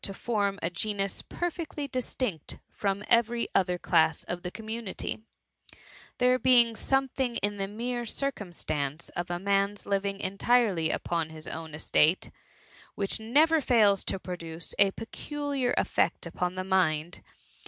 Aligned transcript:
SS 0.03 0.07
to 0.07 0.13
form 0.19 0.59
a 0.63 0.71
genus 0.71 1.21
perfectly 1.21 1.87
distinct 1.87 2.57
from 2.71 3.03
every 3.07 3.47
other 3.53 3.77
class 3.77 4.23
of 4.23 4.41
the 4.41 4.49
community; 4.49 5.19
there 6.17 6.39
being 6.39 6.75
something 6.75 7.35
in 7.35 7.57
the 7.57 7.67
mere 7.67 8.03
circumstance 8.07 9.09
of 9.09 9.29
a 9.29 9.37
man^s 9.37 9.85
Uving 9.85 10.17
entirely 10.17 10.89
upon 10.89 11.29
his 11.29 11.47
own 11.47 11.73
estate^ 11.73 12.31
which 12.95 13.19
never 13.19 13.61
fails 13.61 14.03
to 14.05 14.17
produce 14.17 14.73
a 14.79 14.89
peculiar 14.89 15.71
effect 15.77 16.25
upon 16.25 16.55
the 16.55 16.63
mind. 16.63 17.21